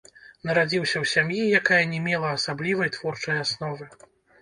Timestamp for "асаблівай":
2.41-2.93